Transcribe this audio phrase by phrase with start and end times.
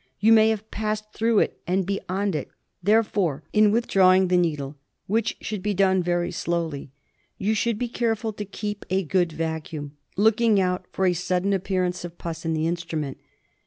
[0.19, 2.49] You may have passed through and beyond it.
[2.81, 6.89] Therefore in withdrawing the needle, which should be done very slowly,
[7.37, 12.03] you should be careful to keep a good vacuum, looking out for a sudden appearance
[12.03, 13.19] of pus in the instrument.